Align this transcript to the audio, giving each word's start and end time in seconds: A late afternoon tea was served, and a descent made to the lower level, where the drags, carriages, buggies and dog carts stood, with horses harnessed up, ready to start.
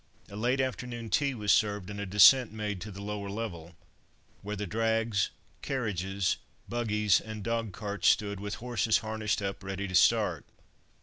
A 0.31 0.35
late 0.35 0.59
afternoon 0.59 1.11
tea 1.11 1.35
was 1.35 1.51
served, 1.51 1.91
and 1.91 1.99
a 1.99 2.07
descent 2.07 2.51
made 2.51 2.81
to 2.81 2.89
the 2.89 3.03
lower 3.03 3.29
level, 3.29 3.75
where 4.41 4.55
the 4.55 4.65
drags, 4.65 5.29
carriages, 5.61 6.37
buggies 6.67 7.21
and 7.21 7.43
dog 7.43 7.71
carts 7.71 8.07
stood, 8.09 8.39
with 8.39 8.55
horses 8.55 8.97
harnessed 9.05 9.43
up, 9.43 9.63
ready 9.63 9.87
to 9.87 9.93
start. 9.93 10.47